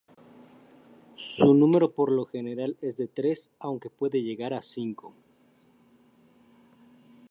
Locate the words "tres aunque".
3.07-3.91